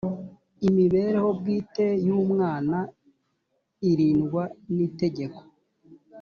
imibereho 0.67 1.27
bwite 1.39 1.85
y 2.05 2.09
umwana 2.21 2.77
irindwa 3.91 4.43
n 4.73 4.75
itegeko 4.87 5.41